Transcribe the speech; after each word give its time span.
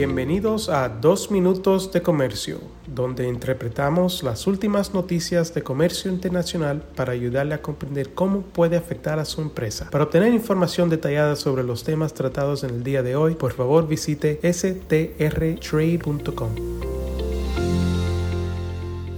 Bienvenidos 0.00 0.70
a 0.70 0.88
Dos 0.88 1.30
Minutos 1.30 1.92
de 1.92 2.00
Comercio, 2.00 2.58
donde 2.86 3.28
interpretamos 3.28 4.22
las 4.22 4.46
últimas 4.46 4.94
noticias 4.94 5.52
de 5.52 5.62
comercio 5.62 6.10
internacional 6.10 6.80
para 6.96 7.12
ayudarle 7.12 7.52
a 7.52 7.60
comprender 7.60 8.14
cómo 8.14 8.40
puede 8.40 8.78
afectar 8.78 9.18
a 9.18 9.26
su 9.26 9.42
empresa. 9.42 9.90
Para 9.90 10.04
obtener 10.04 10.32
información 10.32 10.88
detallada 10.88 11.36
sobre 11.36 11.64
los 11.64 11.84
temas 11.84 12.14
tratados 12.14 12.64
en 12.64 12.70
el 12.70 12.82
día 12.82 13.02
de 13.02 13.14
hoy, 13.14 13.34
por 13.34 13.52
favor 13.52 13.86
visite 13.86 14.40
strtrade.com. 14.42 15.10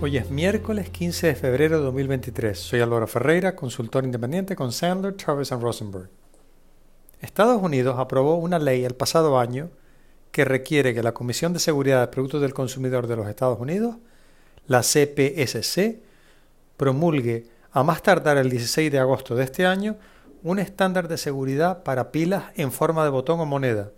Hoy 0.01 0.17
es 0.17 0.31
miércoles 0.33 0.91
15 0.91 1.29
de 1.29 1.35
febrero 1.37 1.79
de 1.79 1.85
2023. 1.85 2.59
Soy 2.59 2.81
Álvaro 2.81 3.07
Ferreira, 3.07 3.55
consultor 3.55 4.03
independiente 4.03 4.57
con 4.57 4.73
Sandler, 4.73 5.15
Travis 5.15 5.51
Rosenberg. 5.51 6.09
Estados 7.21 7.63
Unidos 7.63 8.01
aprobó 8.01 8.35
una 8.35 8.59
ley 8.59 8.85
el 8.85 8.97
pasado 8.97 9.39
año 9.39 9.71
que 10.33 10.45
requiere 10.47 10.95
que 10.95 11.03
la 11.03 11.13
Comisión 11.13 11.53
de 11.53 11.61
Seguridad 11.61 12.01
de 12.01 12.09
Productos 12.09 12.41
del 12.41 12.55
Consumidor 12.55 13.07
de 13.07 13.17
los 13.17 13.29
Estados 13.29 13.61
Unidos, 13.61 13.97
la 14.67 14.81
CPSC, 14.81 16.01
promulgue 16.79 17.45
a 17.71 17.83
más 17.83 18.03
tardar 18.03 18.39
el 18.39 18.51
16 18.51 18.91
de 18.91 18.99
agosto 18.99 19.37
de 19.37 19.45
este 19.45 19.67
año 19.67 19.97
un 20.43 20.59
estándar 20.59 21.07
de 21.07 21.19
seguridad 21.19 21.85
para 21.85 22.11
pilas 22.11 22.45
en 22.57 22.73
forma 22.73 23.05
de 23.05 23.11
botón 23.11 23.41
o 23.41 23.47
moneda, 23.47 23.93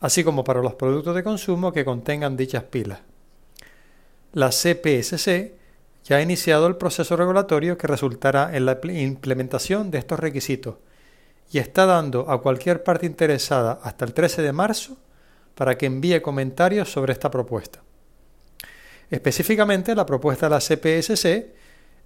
así 0.00 0.24
como 0.24 0.44
para 0.44 0.62
los 0.62 0.74
productos 0.74 1.14
de 1.14 1.24
consumo 1.24 1.72
que 1.72 1.84
contengan 1.84 2.36
dichas 2.36 2.62
pilas. 2.62 3.00
La 4.32 4.50
CPSC 4.50 5.52
ya 6.04 6.16
ha 6.16 6.22
iniciado 6.22 6.68
el 6.68 6.76
proceso 6.76 7.16
regulatorio 7.16 7.76
que 7.76 7.88
resultará 7.88 8.56
en 8.56 8.66
la 8.66 8.78
implementación 8.84 9.90
de 9.90 9.98
estos 9.98 10.20
requisitos 10.20 10.76
y 11.50 11.58
está 11.58 11.86
dando 11.86 12.30
a 12.30 12.40
cualquier 12.40 12.84
parte 12.84 13.06
interesada 13.06 13.80
hasta 13.82 14.04
el 14.04 14.14
13 14.14 14.42
de 14.42 14.52
marzo 14.52 14.96
para 15.56 15.76
que 15.76 15.86
envíe 15.86 16.22
comentarios 16.22 16.92
sobre 16.92 17.12
esta 17.12 17.30
propuesta. 17.30 17.82
Específicamente, 19.10 19.94
la 19.94 20.06
propuesta 20.06 20.46
de 20.46 20.50
la 20.50 20.60
CPSC 20.60 21.54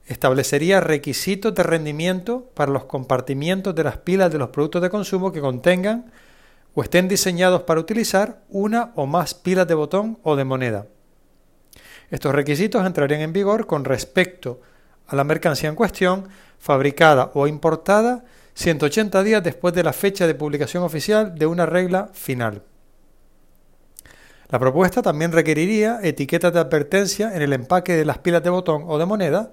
establecería 0.06 0.80
requisitos 0.80 1.54
de 1.54 1.62
rendimiento 1.62 2.50
para 2.54 2.72
los 2.72 2.84
compartimientos 2.84 3.74
de 3.74 3.84
las 3.84 3.98
pilas 3.98 4.32
de 4.32 4.38
los 4.38 4.50
productos 4.50 4.82
de 4.82 4.90
consumo 4.90 5.32
que 5.32 5.40
contengan 5.40 6.12
o 6.74 6.82
estén 6.82 7.08
diseñados 7.08 7.62
para 7.62 7.80
utilizar 7.80 8.42
una 8.48 8.92
o 8.94 9.06
más 9.06 9.34
pilas 9.34 9.66
de 9.66 9.74
botón 9.74 10.18
o 10.22 10.36
de 10.36 10.44
moneda. 10.44 10.86
Estos 12.10 12.34
requisitos 12.34 12.86
entrarían 12.86 13.20
en 13.20 13.32
vigor 13.32 13.66
con 13.66 13.84
respecto 13.84 14.60
a 15.06 15.16
la 15.16 15.24
mercancía 15.24 15.68
en 15.68 15.74
cuestión, 15.74 16.28
fabricada 16.58 17.32
o 17.34 17.48
importada 17.48 18.24
180 18.54 19.22
días 19.22 19.42
después 19.42 19.74
de 19.74 19.82
la 19.82 19.92
fecha 19.92 20.26
de 20.26 20.34
publicación 20.34 20.82
oficial 20.82 21.34
de 21.36 21.46
una 21.46 21.66
regla 21.66 22.10
final. 22.12 22.62
La 24.50 24.58
propuesta 24.58 25.00
también 25.00 25.30
requeriría 25.30 26.00
etiquetas 26.02 26.52
de 26.52 26.58
advertencia 26.58 27.36
en 27.36 27.42
el 27.42 27.52
empaque 27.52 27.94
de 27.94 28.04
las 28.04 28.18
pilas 28.18 28.42
de 28.42 28.50
botón 28.50 28.82
o 28.88 28.98
de 28.98 29.06
moneda, 29.06 29.52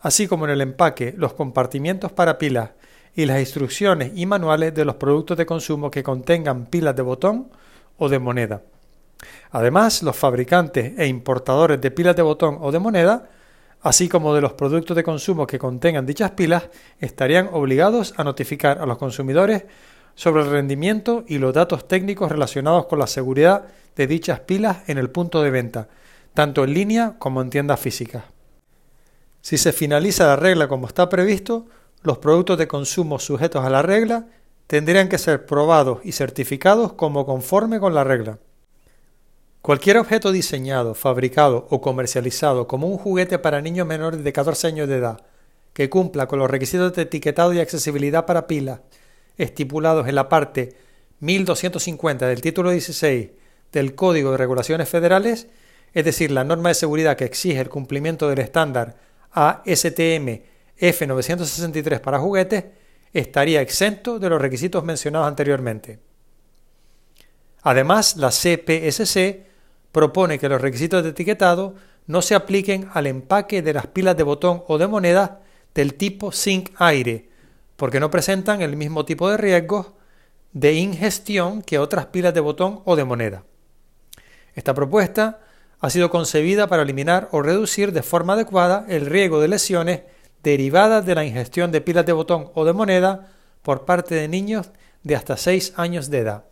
así 0.00 0.26
como 0.26 0.46
en 0.46 0.50
el 0.50 0.60
empaque, 0.60 1.14
los 1.16 1.34
compartimientos 1.34 2.10
para 2.10 2.38
pilas 2.38 2.70
y 3.14 3.24
las 3.24 3.38
instrucciones 3.38 4.10
y 4.16 4.26
manuales 4.26 4.74
de 4.74 4.84
los 4.84 4.96
productos 4.96 5.38
de 5.38 5.46
consumo 5.46 5.92
que 5.92 6.02
contengan 6.02 6.66
pilas 6.66 6.96
de 6.96 7.02
botón 7.02 7.50
o 7.98 8.08
de 8.08 8.18
moneda. 8.18 8.62
Además, 9.52 10.02
los 10.02 10.16
fabricantes 10.16 10.98
e 10.98 11.06
importadores 11.06 11.80
de 11.80 11.92
pilas 11.92 12.16
de 12.16 12.22
botón 12.22 12.58
o 12.60 12.72
de 12.72 12.80
moneda, 12.80 13.28
así 13.82 14.08
como 14.08 14.34
de 14.34 14.40
los 14.40 14.54
productos 14.54 14.96
de 14.96 15.04
consumo 15.04 15.46
que 15.46 15.60
contengan 15.60 16.04
dichas 16.04 16.32
pilas, 16.32 16.64
estarían 16.98 17.48
obligados 17.52 18.12
a 18.16 18.24
notificar 18.24 18.80
a 18.80 18.86
los 18.86 18.98
consumidores 18.98 19.62
sobre 20.14 20.42
el 20.42 20.50
rendimiento 20.50 21.24
y 21.26 21.38
los 21.38 21.54
datos 21.54 21.88
técnicos 21.88 22.30
relacionados 22.30 22.86
con 22.86 22.98
la 22.98 23.06
seguridad 23.06 23.64
de 23.96 24.06
dichas 24.06 24.40
pilas 24.40 24.88
en 24.88 24.98
el 24.98 25.10
punto 25.10 25.42
de 25.42 25.50
venta, 25.50 25.88
tanto 26.34 26.64
en 26.64 26.74
línea 26.74 27.16
como 27.18 27.42
en 27.42 27.50
tiendas 27.50 27.80
físicas. 27.80 28.24
Si 29.40 29.58
se 29.58 29.72
finaliza 29.72 30.26
la 30.26 30.36
regla 30.36 30.68
como 30.68 30.86
está 30.86 31.08
previsto, 31.08 31.66
los 32.02 32.18
productos 32.18 32.58
de 32.58 32.68
consumo 32.68 33.18
sujetos 33.18 33.64
a 33.64 33.70
la 33.70 33.82
regla 33.82 34.26
tendrían 34.66 35.08
que 35.08 35.18
ser 35.18 35.46
probados 35.46 35.98
y 36.04 36.12
certificados 36.12 36.92
como 36.92 37.26
conforme 37.26 37.80
con 37.80 37.94
la 37.94 38.04
regla. 38.04 38.38
Cualquier 39.60 39.98
objeto 39.98 40.32
diseñado, 40.32 40.94
fabricado 40.94 41.66
o 41.70 41.80
comercializado 41.80 42.66
como 42.66 42.88
un 42.88 42.98
juguete 42.98 43.38
para 43.38 43.60
niños 43.60 43.86
menores 43.86 44.24
de 44.24 44.32
14 44.32 44.66
años 44.66 44.88
de 44.88 44.96
edad, 44.96 45.20
que 45.72 45.88
cumpla 45.88 46.26
con 46.26 46.38
los 46.38 46.50
requisitos 46.50 46.92
de 46.94 47.02
etiquetado 47.02 47.52
y 47.52 47.60
accesibilidad 47.60 48.26
para 48.26 48.46
pilas 48.46 48.80
estipulados 49.36 50.08
en 50.08 50.14
la 50.14 50.28
parte 50.28 50.76
1250 51.20 52.26
del 52.26 52.40
título 52.40 52.70
16 52.70 53.30
del 53.72 53.94
Código 53.94 54.32
de 54.32 54.36
Regulaciones 54.36 54.88
Federales, 54.88 55.48
es 55.94 56.04
decir, 56.04 56.30
la 56.30 56.44
norma 56.44 56.70
de 56.70 56.74
seguridad 56.74 57.16
que 57.16 57.24
exige 57.24 57.60
el 57.60 57.68
cumplimiento 57.68 58.28
del 58.28 58.38
estándar 58.38 58.96
ASTM 59.32 60.40
F963 60.78 62.00
para 62.00 62.18
juguetes, 62.18 62.64
estaría 63.12 63.60
exento 63.60 64.18
de 64.18 64.30
los 64.30 64.40
requisitos 64.40 64.84
mencionados 64.84 65.28
anteriormente. 65.28 65.98
Además, 67.62 68.16
la 68.16 68.30
CPSC 68.30 69.46
propone 69.92 70.38
que 70.38 70.48
los 70.48 70.60
requisitos 70.60 71.02
de 71.04 71.10
etiquetado 71.10 71.74
no 72.06 72.22
se 72.22 72.34
apliquen 72.34 72.88
al 72.92 73.06
empaque 73.06 73.62
de 73.62 73.74
las 73.74 73.86
pilas 73.86 74.16
de 74.16 74.22
botón 74.24 74.64
o 74.66 74.78
de 74.78 74.88
moneda 74.88 75.42
del 75.74 75.94
tipo 75.94 76.32
zinc 76.32 76.70
aire, 76.76 77.28
porque 77.76 78.00
no 78.00 78.10
presentan 78.10 78.62
el 78.62 78.76
mismo 78.76 79.04
tipo 79.04 79.30
de 79.30 79.36
riesgos 79.36 79.92
de 80.52 80.74
ingestión 80.74 81.62
que 81.62 81.78
otras 81.78 82.06
pilas 82.06 82.34
de 82.34 82.40
botón 82.40 82.82
o 82.84 82.96
de 82.96 83.04
moneda. 83.04 83.44
Esta 84.54 84.74
propuesta 84.74 85.40
ha 85.80 85.90
sido 85.90 86.10
concebida 86.10 86.66
para 86.66 86.82
eliminar 86.82 87.28
o 87.32 87.42
reducir 87.42 87.92
de 87.92 88.02
forma 88.02 88.34
adecuada 88.34 88.84
el 88.88 89.06
riesgo 89.06 89.40
de 89.40 89.48
lesiones 89.48 90.02
derivadas 90.42 91.06
de 91.06 91.14
la 91.14 91.24
ingestión 91.24 91.72
de 91.72 91.80
pilas 91.80 92.06
de 92.06 92.12
botón 92.12 92.50
o 92.54 92.64
de 92.64 92.72
moneda 92.72 93.32
por 93.62 93.84
parte 93.84 94.14
de 94.14 94.28
niños 94.28 94.70
de 95.02 95.16
hasta 95.16 95.36
6 95.36 95.74
años 95.76 96.10
de 96.10 96.18
edad. 96.18 96.44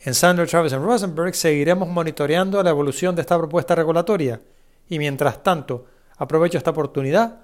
En 0.00 0.14
Sandler, 0.14 0.48
Travis 0.48 0.72
y 0.72 0.76
Rosenberg 0.76 1.34
seguiremos 1.34 1.88
monitoreando 1.88 2.62
la 2.62 2.70
evolución 2.70 3.14
de 3.14 3.22
esta 3.22 3.38
propuesta 3.38 3.74
regulatoria 3.74 4.40
y 4.88 4.98
mientras 4.98 5.42
tanto 5.42 5.86
aprovecho 6.16 6.58
esta 6.58 6.70
oportunidad 6.70 7.43